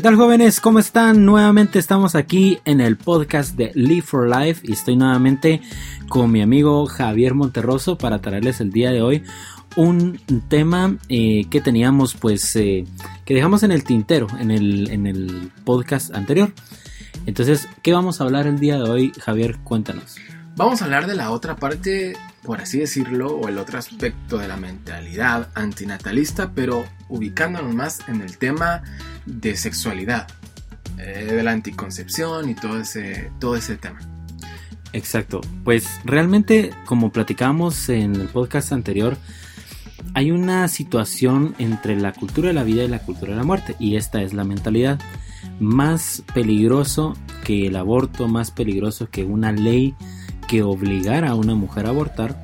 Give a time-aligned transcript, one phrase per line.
[0.00, 0.62] ¿Qué tal jóvenes?
[0.62, 1.26] ¿Cómo están?
[1.26, 5.60] Nuevamente estamos aquí en el podcast de Live for Life y estoy nuevamente
[6.08, 9.24] con mi amigo Javier Monterroso para traerles el día de hoy
[9.76, 10.18] un
[10.48, 12.86] tema eh, que teníamos pues eh,
[13.26, 16.50] que dejamos en el tintero en el, en el podcast anterior.
[17.26, 19.12] Entonces, ¿qué vamos a hablar el día de hoy?
[19.20, 20.16] Javier, cuéntanos.
[20.60, 24.46] Vamos a hablar de la otra parte, por así decirlo, o el otro aspecto de
[24.46, 28.82] la mentalidad antinatalista, pero ubicándonos más en el tema
[29.24, 30.28] de sexualidad,
[30.98, 34.00] eh, de la anticoncepción y todo ese, todo ese tema.
[34.92, 39.16] Exacto, pues realmente como platicábamos en el podcast anterior,
[40.12, 43.76] hay una situación entre la cultura de la vida y la cultura de la muerte,
[43.78, 45.00] y esta es la mentalidad.
[45.58, 49.96] Más peligroso que el aborto, más peligroso que una ley
[50.50, 52.34] que obligara a una mujer a abortar,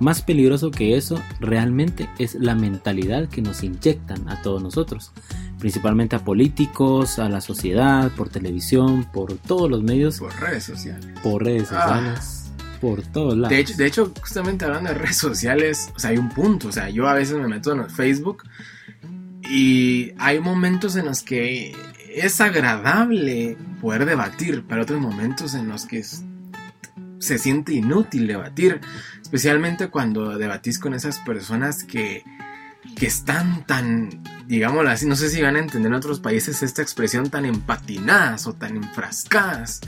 [0.00, 5.12] más peligroso que eso realmente es la mentalidad que nos inyectan a todos nosotros,
[5.58, 10.18] principalmente a políticos, a la sociedad, por televisión, por todos los medios.
[10.18, 11.06] Por redes sociales.
[11.22, 11.82] Por redes ah.
[11.82, 12.52] sociales.
[12.80, 13.50] Por todos lados.
[13.50, 16.68] De hecho, de hecho, justamente hablando de redes sociales, o sea, hay un punto.
[16.68, 18.44] O sea, yo a veces me meto en Facebook
[19.42, 21.76] y hay momentos en los que
[22.16, 26.24] es agradable poder debatir, pero otros momentos en los que es
[27.22, 28.80] se siente inútil debatir,
[29.22, 32.24] especialmente cuando debatís con esas personas que,
[32.96, 36.82] que están tan, digámoslo así, no sé si van a entender en otros países esta
[36.82, 39.80] expresión tan empatinadas o tan enfrascadas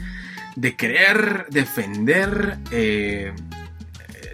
[0.54, 3.32] de querer defender, eh,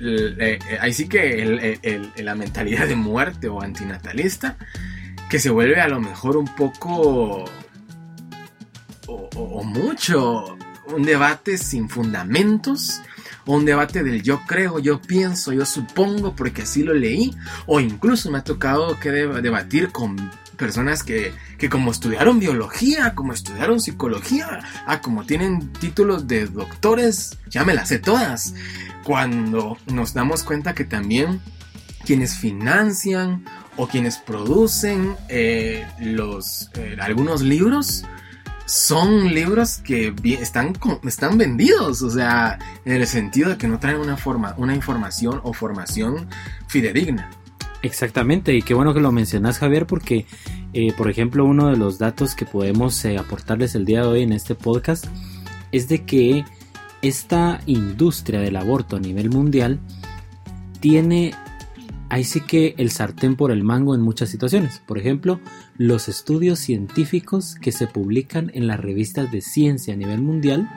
[0.02, 4.58] eh, ahí sí que la mentalidad de muerte o antinatalista,
[5.30, 7.46] que se vuelve a lo mejor un poco
[9.06, 10.58] o mucho
[10.94, 13.00] un debate sin fundamentos,
[13.46, 17.34] un debate del yo creo, yo pienso, yo supongo porque así lo leí,
[17.66, 23.32] o incluso me ha tocado que debatir con personas que, que, como estudiaron biología, como
[23.32, 28.54] estudiaron psicología, ah, como tienen títulos de doctores, ya me las sé todas.
[29.04, 31.40] Cuando nos damos cuenta que también
[32.04, 33.44] quienes financian
[33.76, 38.04] o quienes producen eh, los, eh, algunos libros
[38.70, 43.96] son libros que están, están vendidos, o sea, en el sentido de que no traen
[43.96, 46.28] una, forma, una información o formación
[46.68, 47.30] fidedigna.
[47.82, 50.24] Exactamente, y qué bueno que lo mencionas Javier, porque,
[50.72, 54.22] eh, por ejemplo, uno de los datos que podemos eh, aportarles el día de hoy
[54.22, 55.06] en este podcast
[55.72, 56.44] es de que
[57.02, 59.80] esta industria del aborto a nivel mundial
[60.78, 61.34] tiene
[62.08, 64.80] ahí sí que el sartén por el mango en muchas situaciones.
[64.86, 65.40] Por ejemplo,
[65.80, 70.68] los estudios científicos que se publican en las revistas de ciencia a nivel mundial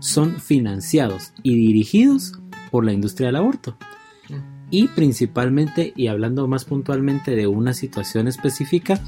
[0.00, 2.34] son financiados y dirigidos
[2.70, 3.78] por la industria del aborto.
[4.68, 9.00] Y principalmente, y hablando más puntualmente de una situación específica,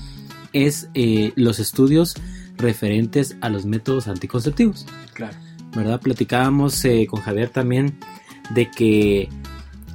[0.54, 2.14] es eh, los estudios
[2.56, 4.86] referentes a los métodos anticonceptivos.
[5.12, 5.36] Claro.
[5.76, 6.00] ¿Verdad?
[6.00, 7.98] Platicábamos eh, con Javier también
[8.54, 9.28] de que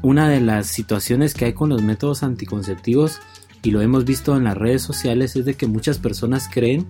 [0.03, 3.19] una de las situaciones que hay con los métodos anticonceptivos
[3.63, 6.88] y lo hemos visto en las redes sociales es de que muchas personas creen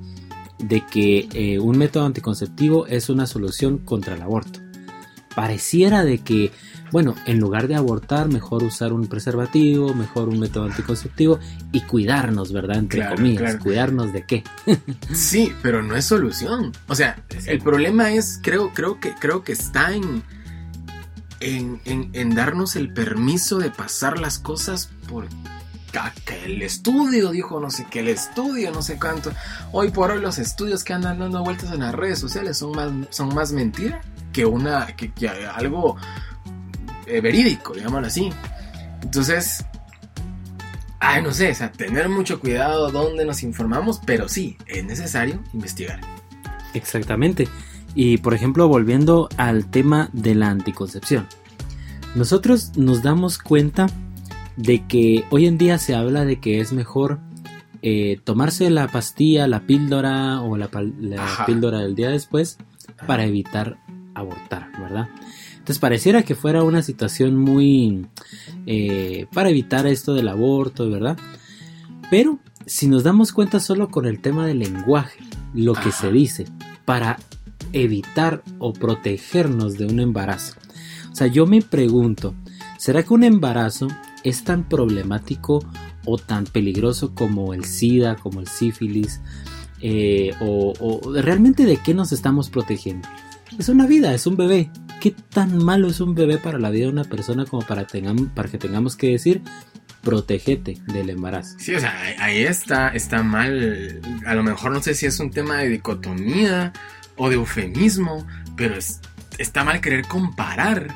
[0.59, 4.59] de que eh, un método anticonceptivo es una solución contra el aborto.
[5.35, 6.51] Pareciera de que,
[6.91, 11.39] bueno, en lugar de abortar, mejor usar un preservativo, mejor un método anticonceptivo
[11.71, 12.77] y cuidarnos, ¿verdad?
[12.77, 14.43] Entre comillas, cuidarnos de qué.
[15.13, 16.73] sí, pero no es solución.
[16.87, 20.21] O sea, el problema es, creo, creo que, creo que está en
[21.41, 25.27] en, darnos el permiso de pasar las cosas por
[26.25, 29.31] que el estudio dijo no sé qué, el estudio no sé cuánto.
[29.71, 32.91] Hoy por hoy los estudios que andan dando vueltas en las redes sociales son más,
[33.09, 35.11] son más mentira que, una, que,
[35.53, 35.97] algo
[37.05, 38.31] eh, verídico, digámoslo así.
[39.01, 39.65] Entonces,
[40.99, 45.99] ay, no sé, tener mucho cuidado donde nos informamos, pero sí, es necesario investigar.
[46.73, 47.47] Exactamente.
[47.93, 51.27] Y por ejemplo, volviendo al tema de la anticoncepción.
[52.15, 53.87] Nosotros nos damos cuenta
[54.57, 57.19] de que hoy en día se habla de que es mejor
[57.81, 60.69] eh, tomarse la pastilla, la píldora o la,
[61.45, 62.57] píldora del día después
[63.07, 63.79] para evitar
[64.13, 65.09] abortar, ¿verdad?
[65.53, 68.07] Entonces pareciera que fuera una situación muy
[68.65, 71.17] eh, para evitar esto del aborto, ¿verdad?
[72.09, 75.19] Pero si nos damos cuenta solo con el tema del lenguaje,
[75.53, 76.45] lo que se dice,
[76.85, 77.17] para
[77.73, 80.55] evitar o protegernos de un embarazo.
[81.11, 82.35] O sea, yo me pregunto,
[82.77, 83.87] ¿será que un embarazo
[84.23, 85.63] es tan problemático
[86.05, 89.21] o tan peligroso como el SIDA, como el sífilis?
[89.81, 93.07] Eh, o, realmente de qué nos estamos protegiendo?
[93.57, 94.69] Es una vida, es un bebé.
[94.99, 98.57] ¿Qué tan malo es un bebé para la vida de una persona como para, que
[98.57, 99.41] tengamos que decir
[100.01, 101.55] protégete del embarazo.
[101.59, 104.01] Sí, o sea, ahí está, está mal.
[104.25, 106.73] A lo mejor no sé si es un tema de dicotomía
[107.17, 108.25] o de eufemismo,
[108.55, 108.75] pero
[109.37, 110.87] está mal querer comparar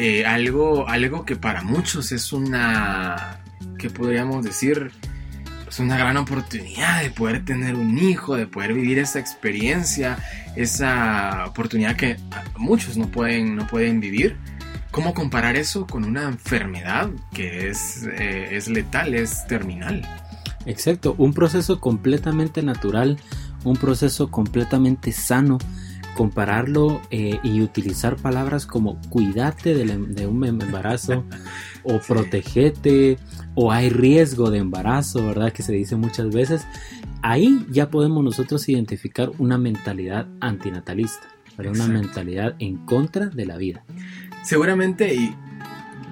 [0.00, 3.40] eh, algo, algo que para muchos es una,
[3.78, 4.92] que podríamos decir,
[5.68, 10.18] es una gran oportunidad de poder tener un hijo, de poder vivir esa experiencia,
[10.54, 12.16] esa oportunidad que
[12.56, 14.36] muchos no pueden, no pueden vivir.
[14.92, 20.06] ¿Cómo comparar eso con una enfermedad que es, eh, es letal, es terminal?
[20.64, 23.18] Exacto, un proceso completamente natural,
[23.64, 25.58] un proceso completamente sano
[26.18, 31.24] compararlo eh, y utilizar palabras como cuídate em, de, un embarazo
[31.84, 33.18] o protegete
[33.54, 35.52] o hay riesgo de embarazo, ¿verdad?
[35.52, 36.66] Que se dice muchas veces.
[37.22, 43.84] Ahí ya podemos nosotros identificar una mentalidad antinatalista, una mentalidad en contra de la vida.
[44.42, 45.36] Seguramente, y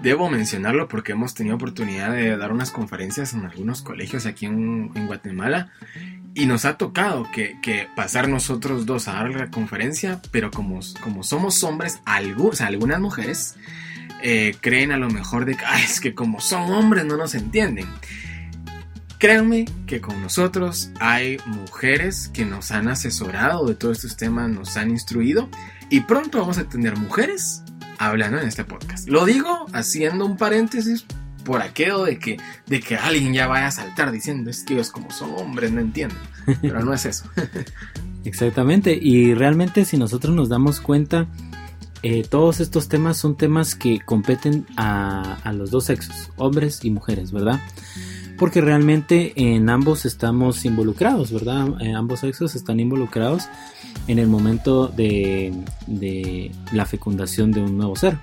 [0.04, 4.92] debo mencionarlo porque hemos tenido oportunidad de dar unas conferencias en algunos colegios aquí en,
[4.94, 5.72] en Guatemala
[6.36, 11.24] y nos ha tocado que, pasar nosotros dos a dar la conferencia, pero como, como
[11.24, 13.56] somos hombres, algunas mujeres
[14.22, 17.86] eh, creen a lo mejor de que es que como son hombres no nos entienden.
[19.18, 24.76] Créanme que con nosotros hay mujeres que nos han asesorado de todos estos temas, nos
[24.76, 25.48] han instruido
[25.88, 27.62] y pronto vamos a tener mujeres
[27.98, 29.08] hablando en este podcast.
[29.08, 31.06] Lo digo haciendo un paréntesis
[31.46, 34.90] por aquello de que, de que alguien ya vaya a saltar diciendo es que ellos
[34.90, 36.18] como son hombres no entienden.
[36.60, 37.30] Pero no es eso.
[38.24, 38.98] Exactamente.
[39.00, 41.28] Y realmente si nosotros nos damos cuenta,
[42.02, 46.90] eh, todos estos temas son temas que competen a, a los dos sexos, hombres y
[46.90, 47.60] mujeres, ¿verdad?
[48.36, 51.80] Porque realmente en ambos estamos involucrados, ¿verdad?
[51.80, 53.44] En ambos sexos están involucrados
[54.08, 55.54] en el momento de,
[55.86, 58.18] de la fecundación de un nuevo ser.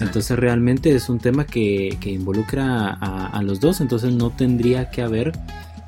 [0.00, 5.32] Entonces realmente es un tema que, involucra a, los dos, entonces no tendría que haber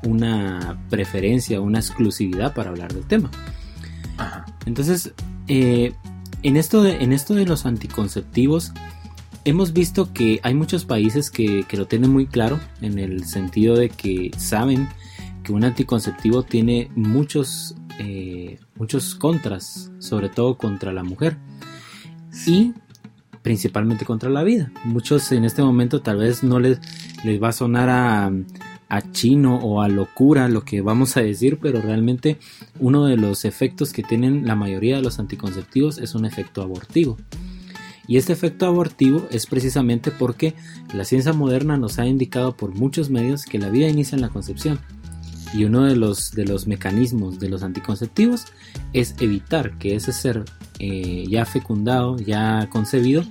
[0.03, 3.29] una preferencia, una exclusividad para hablar del tema.
[4.65, 5.13] Entonces,
[5.47, 5.93] eh,
[6.43, 8.73] en, esto de, en esto de los anticonceptivos,
[9.45, 13.89] hemos visto que hay muchos países que, lo tienen muy claro, en el sentido de
[13.89, 14.87] que saben
[15.43, 21.37] que un anticonceptivo tiene muchos, eh, muchos contras, sobre todo contra la mujer.
[22.45, 22.73] Y
[23.41, 24.71] principalmente contra la vida.
[24.83, 26.79] Muchos en este momento tal vez no les,
[27.23, 28.31] les va a sonar a,
[28.89, 32.37] a chino o a locura lo que vamos a decir, pero realmente
[32.79, 37.17] uno de los efectos que tienen la mayoría de los anticonceptivos es un efecto abortivo.
[38.07, 40.55] Y este efecto abortivo es precisamente porque
[40.95, 44.29] la ciencia moderna nos ha indicado por muchos medios que la vida inicia en la
[44.29, 44.79] concepción.
[45.53, 48.45] Y uno de los, de los mecanismos de los anticonceptivos
[48.93, 50.45] es evitar que ese ser
[50.79, 53.23] eh, ya fecundado, ya concebido,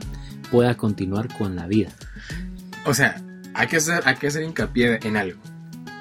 [0.50, 1.91] pueda continuar con la vida.
[2.85, 3.23] O sea,
[3.55, 5.41] hay que hacer, hay que hacer hincapié en algo.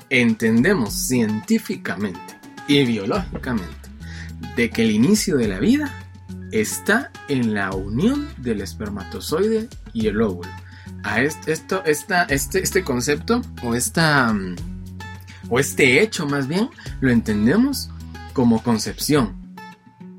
[0.09, 2.19] Entendemos científicamente
[2.67, 3.75] y biológicamente
[4.55, 5.91] de que el inicio de la vida
[6.51, 10.49] está en la unión del espermatozoide y el óvulo.
[11.03, 14.55] A esto, esta, este, este concepto o esta mm,
[15.49, 17.89] o este hecho más bien, lo entendemos
[18.33, 19.35] como concepción.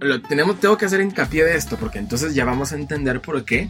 [0.01, 3.45] Lo tenemos, tengo que hacer hincapié de esto, porque entonces ya vamos a entender por
[3.45, 3.69] qué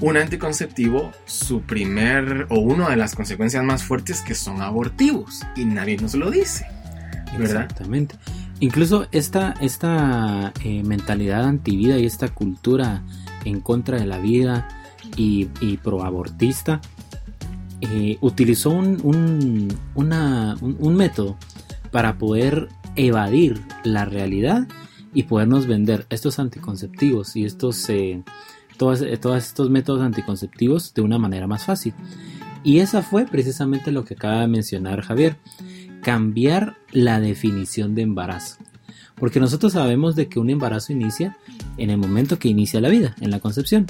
[0.00, 5.64] un anticonceptivo, su primer o una de las consecuencias más fuertes que son abortivos, y
[5.64, 6.66] nadie nos lo dice.
[7.38, 8.16] Exactamente.
[8.60, 13.02] Incluso esta, esta eh, mentalidad antivida y esta cultura
[13.44, 14.68] en contra de la vida
[15.16, 16.80] y, y proabortista
[17.80, 21.36] eh, utilizó un, un, método
[21.92, 24.66] para poder evadir la realidad
[25.14, 28.22] y podernos vender estos anticonceptivos y estos, eh,
[28.76, 31.94] todos, todos, estos métodos anticonceptivos de una manera más fácil.
[32.64, 35.36] Y esa fue precisamente lo que acaba de mencionar Javier,
[36.02, 38.56] cambiar la definición de embarazo.
[39.14, 41.36] Porque nosotros sabemos de que un embarazo inicia
[41.76, 43.86] en el momento que inicia la vida, en la concepción.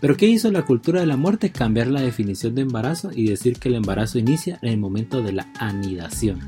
[0.00, 1.50] Pero ¿qué hizo la cultura de la muerte?
[1.50, 5.32] Cambiar la definición de embarazo y decir que el embarazo inicia en el momento de
[5.32, 6.40] la anidación.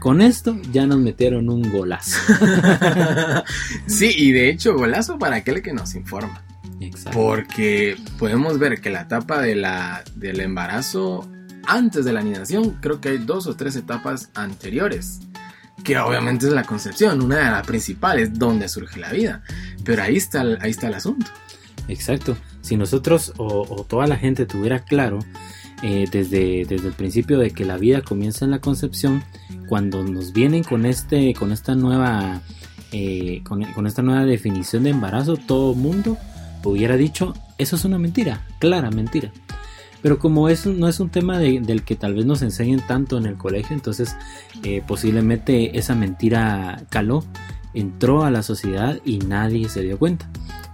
[0.00, 2.18] Con esto ya nos metieron un golazo.
[3.86, 6.42] sí, y de hecho golazo para aquel que nos informa.
[6.80, 7.18] Exacto.
[7.18, 11.26] Porque podemos ver que la etapa de la, del embarazo
[11.66, 15.20] antes de la anidación, creo que hay dos o tres etapas anteriores.
[15.82, 19.42] Que obviamente es la concepción, una de las principales, donde surge la vida.
[19.84, 21.26] Pero ahí está, ahí está el asunto.
[21.88, 22.36] Exacto.
[22.66, 25.20] Si nosotros o, toda la gente tuviera claro
[25.84, 29.22] eh, desde, desde el principio de que la vida comienza en la concepción,
[29.68, 32.40] cuando nos vienen con este, con esta nueva,
[32.90, 36.18] eh, con, esta nueva definición de embarazo, todo mundo
[36.64, 39.30] hubiera dicho eso es una mentira, clara mentira.
[40.02, 43.26] Pero como eso no es un tema del que tal vez nos enseñen tanto en
[43.26, 44.16] el colegio, entonces
[44.64, 47.24] eh, posiblemente esa mentira caló,
[47.74, 50.28] entró a la sociedad y nadie se dio cuenta.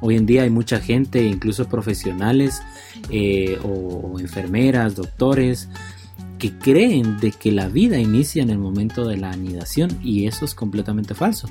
[0.04, 2.60] Hoy en día hay mucha gente, incluso profesionales
[3.08, 5.68] eh, o enfermeras, doctores,
[6.40, 10.44] que creen de que la vida inicia en el momento de la anidación y eso
[10.44, 11.48] es completamente falso.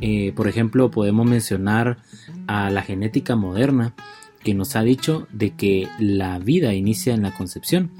[0.00, 1.98] Eh, por ejemplo, podemos mencionar
[2.46, 3.94] a la genética moderna
[4.44, 7.90] que nos ha dicho de que la vida inicia en la concepción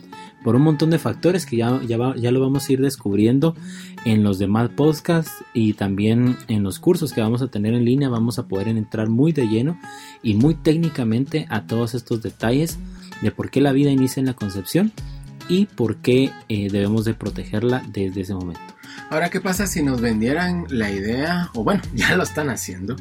[0.44, 3.54] por un montón de factores que ya, ya, lo vamos a ir descubriendo
[4.04, 8.08] en los demás podcasts y también en los cursos que vamos a tener en línea
[8.08, 9.78] vamos a poder entrar muy de lleno
[10.22, 12.78] y muy técnicamente a todos estos detalles
[13.20, 14.92] de por qué la vida inicia en la concepción
[15.48, 18.60] y por qué eh, debemos de protegerla desde ese momento.
[19.10, 22.96] Ahora, ¿qué pasa si nos vendieran la idea, o bueno, ya lo están haciendo,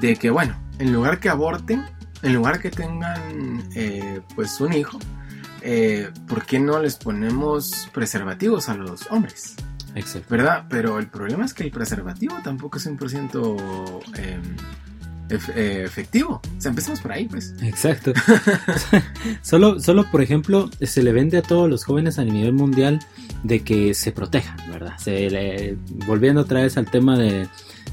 [0.00, 1.84] de que, bueno, en lugar que aborten,
[2.22, 4.98] en lugar que tengan eh, pues un hijo,
[5.64, 9.56] eh, ¿por qué no les ponemos preservativos a los hombres?
[9.94, 10.28] Exacto.
[10.28, 10.66] ¿Verdad?
[10.68, 13.56] Pero el problema es que el preservativo tampoco es un por ciento
[14.16, 14.42] em,
[15.30, 16.42] eh, efectivo.
[16.56, 17.54] O sea, empecemos por ahí, pues.
[17.62, 18.12] Exacto.
[19.42, 23.00] solo, solo, por ejemplo, se le vende a todos los jóvenes a nivel mundial
[23.42, 24.98] de que se protejan, ¿verdad?
[24.98, 27.48] Se volviendo otra vez al tema de,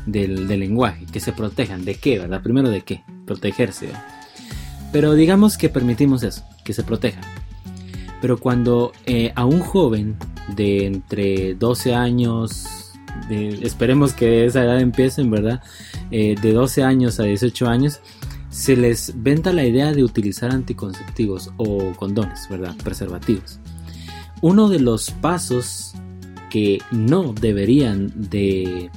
[0.06, 1.86] del, lenguaje, que se protejan.
[1.86, 2.42] ¿De qué, verdad?
[2.42, 3.04] Primero, ¿de qué?
[3.26, 3.90] Protegerse.
[4.92, 7.24] Pero digamos que permitimos eso, que se protejan.
[8.22, 10.18] Pero cuando eh, a un joven
[10.56, 12.92] de entre 12 años
[13.30, 15.62] esperemos que esa edad empiecen, ¿verdad?
[16.12, 18.02] Eh, de 12 años a 18 años,
[18.50, 22.76] se les venta la idea de utilizar anticonceptivos o condones, ¿verdad?
[22.84, 23.60] Preservativos.
[24.42, 25.94] Uno de los pasos
[26.50, 28.92] que no deberían de,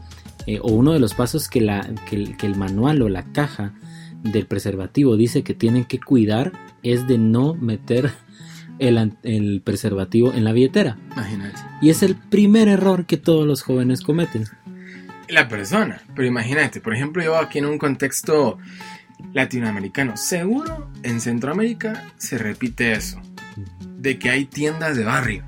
[0.46, 3.74] eh, o uno de los pasos que, el manual o la caja
[4.22, 6.52] del preservativo dice que tienen que cuidar
[6.82, 8.10] es de no meter
[8.78, 10.96] el, preservativo en la billetera.
[11.12, 11.60] Imagínate.
[11.80, 14.44] Y es el primer error que todos los jóvenes cometen.
[15.28, 18.58] La persona, pero imagínate, por ejemplo, yo aquí en un contexto
[19.32, 23.20] latinoamericano, seguro en Centroamérica se repite eso,
[23.98, 25.44] de que hay tiendas de barrio.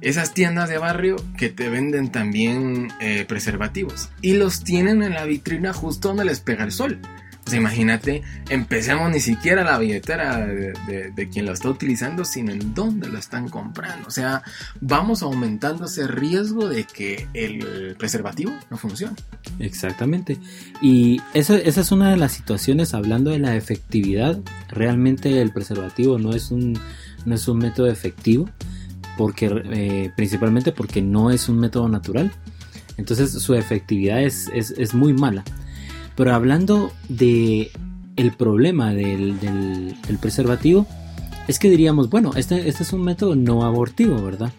[0.00, 5.24] Esas tiendas de barrio que te venden también eh, preservativos y los tienen en la
[5.24, 7.00] vitrina justo donde les pega el sol.
[7.50, 13.08] Pues imagínate, empecemos ni siquiera la billetera de, quien lo está utilizando, sino en dónde
[13.08, 14.06] lo están comprando.
[14.06, 14.44] O sea,
[14.80, 19.16] vamos aumentando ese riesgo de que el preservativo no funcione.
[19.58, 20.38] Exactamente.
[20.80, 24.38] Y esa, es una de las situaciones, hablando de la efectividad,
[24.68, 26.78] realmente el preservativo no es un,
[27.24, 28.48] no es un método efectivo,
[29.18, 32.30] porque, eh, principalmente porque no es un método natural.
[32.96, 35.42] Entonces su efectividad es, es muy mala.
[36.16, 37.70] Pero hablando de
[38.16, 40.86] el problema del, preservativo,
[41.48, 44.52] es que diríamos, bueno, este, este, es un método no abortivo, ¿verdad?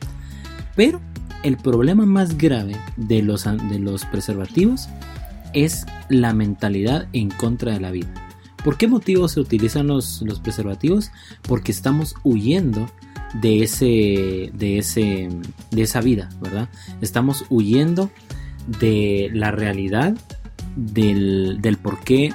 [0.75, 1.00] Pero
[1.43, 4.89] el problema más grave de los, de los preservativos
[5.53, 8.12] es la mentalidad en contra de la vida.
[8.63, 11.12] ¿Por qué motivo se utilizan los, los preservativos?
[11.41, 12.88] Porque estamos huyendo
[13.34, 15.29] de ese, de ese,
[15.72, 16.70] de esa vida, ¿verdad?
[17.01, 18.12] Estamos huyendo
[18.79, 20.15] de la realidad
[20.75, 22.34] del, del por qué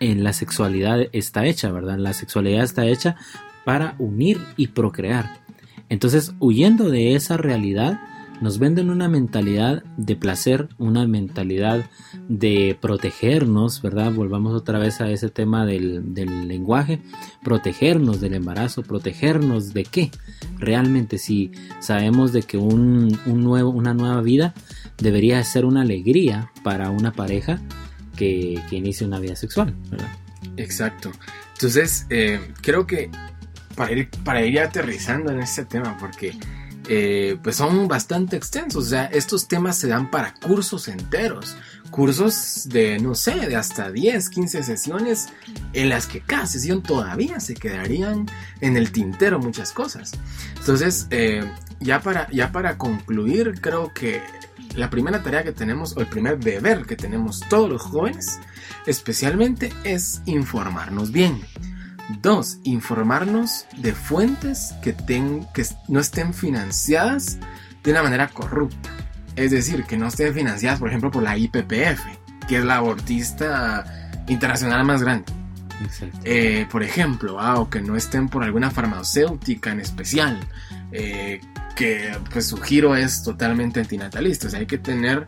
[0.00, 1.98] en la sexualidad está hecha, ¿verdad?
[1.98, 3.16] La sexualidad está hecha
[3.64, 5.40] para unir y procrear.
[5.88, 8.00] Entonces, huyendo de esa realidad,
[8.40, 11.86] nos venden una mentalidad de placer, una mentalidad
[12.28, 14.12] de protegernos, ¿verdad?
[14.12, 17.02] Volvamos otra vez a ese tema del, del, lenguaje,
[17.42, 20.10] protegernos del embarazo, protegernos de qué.
[20.58, 24.54] Realmente si sabemos de que un, un nuevo, una nueva vida
[24.98, 27.60] debería ser una alegría para una pareja
[28.16, 30.08] que, inicie una vida sexual, ¿verdad?
[30.56, 31.12] Exacto.
[31.54, 33.10] Entonces, eh, creo que
[33.74, 36.36] para ir, para ir aterrizando en este tema, porque
[36.88, 41.56] eh, pues son bastante extensos, o sea, estos temas se dan para cursos enteros,
[41.90, 45.28] cursos de, no sé, de hasta 10, 15 sesiones,
[45.74, 48.26] en las que cada sesión todavía se quedarían
[48.60, 50.12] en el tintero muchas cosas.
[50.58, 51.44] Entonces, eh,
[51.80, 54.22] ya, para, ya para concluir, creo que
[54.78, 58.38] la primera tarea que tenemos, o el primer deber que tenemos todos los jóvenes,
[58.86, 61.42] especialmente, es informarnos bien.
[62.22, 67.38] Dos, informarnos de fuentes que, que no estén financiadas
[67.82, 68.90] de una manera corrupta.
[69.36, 72.00] Es decir, que no estén financiadas, por ejemplo, por la IPPF,
[72.48, 73.84] que es la abortista
[74.28, 75.37] internacional más grande.
[76.24, 80.38] Eh, por ejemplo, ah, o que no estén por alguna farmacéutica en especial,
[80.92, 81.40] eh,
[81.76, 84.48] que pues su giro es totalmente antinatalista.
[84.48, 85.26] O hay que tener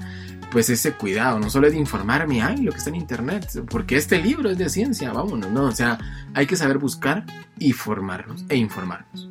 [0.50, 3.96] pues ese cuidado, no solo es de informarme, ay, lo que está en internet, porque
[3.96, 5.96] este libro es de ciencia, vámonos, no, o sea,
[6.34, 7.24] hay que saber buscar
[7.56, 9.30] y formarnos e informarnos.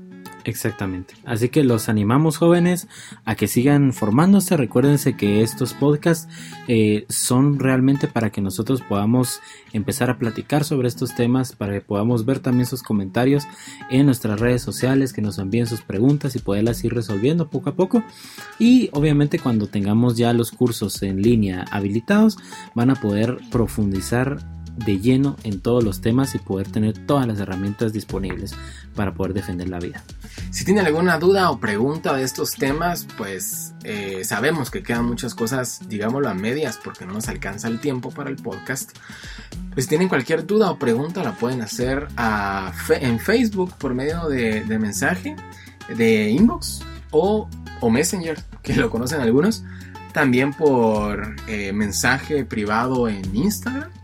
[0.50, 1.14] Exactamente.
[1.26, 2.88] Así que los animamos jóvenes
[3.24, 4.58] a que sigan formándose.
[4.58, 6.28] Recuérdense que estos podcasts
[6.68, 9.42] eh, son realmente para que nosotros podamos
[9.74, 13.44] empezar a platicar sobre estos temas, para que podamos ver también sus comentarios
[13.92, 17.76] en nuestras redes sociales, que nos envíen sus preguntas y poderlas ir resolviendo poco a
[17.76, 18.04] poco.
[18.58, 22.40] Y obviamente cuando tengamos ya los cursos en línea habilitados,
[22.74, 24.40] van a poder profundizar
[24.86, 28.56] de lleno en todos los temas y poder tener todas las herramientas disponibles
[28.96, 30.04] para poder defender la vida.
[30.52, 35.36] Si tienen alguna duda o pregunta de estos temas, pues eh, sabemos que quedan muchas
[35.36, 38.98] cosas, digámoslo a medias, porque no nos alcanza el tiempo para el podcast.
[39.74, 42.08] Pues si tienen cualquier duda o pregunta, la pueden hacer
[42.90, 45.36] en Facebook por medio de, mensaje,
[45.96, 46.82] de inbox
[47.12, 47.48] o,
[47.90, 49.64] Messenger, que lo conocen algunos.
[50.14, 53.99] También por eh, mensaje privado en Instagram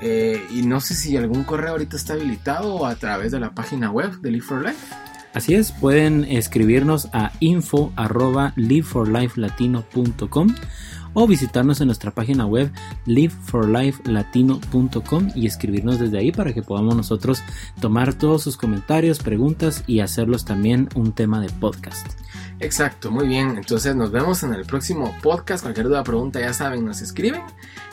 [0.00, 3.90] eh, y no sé si algún correo ahorita está habilitado a través de la página
[3.90, 4.94] web de Live for Life.
[5.34, 7.92] Así es, pueden escribirnos a info
[8.56, 10.54] liveforlifelatino.com
[11.14, 12.70] o visitarnos en nuestra página web
[13.06, 17.42] liveforlifelatino.com y escribirnos desde ahí para que podamos nosotros
[17.80, 22.06] tomar todos sus comentarios, preguntas y hacerlos también un tema de podcast.
[22.60, 23.56] Exacto, muy bien.
[23.56, 25.62] Entonces nos vemos en el próximo podcast.
[25.62, 27.42] Cualquier duda, pregunta, ya saben, nos escriben.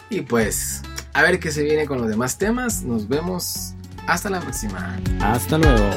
[0.09, 0.81] Y pues
[1.15, 2.83] a ver qué se viene con los demás temas.
[2.83, 3.73] Nos vemos.
[4.05, 4.99] Hasta la próxima.
[5.21, 5.89] Hasta luego.